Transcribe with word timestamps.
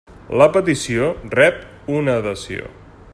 La 0.41 0.47
petició 0.55 1.11
rep 1.35 1.61
una 1.99 2.17
adhesió. 2.23 2.73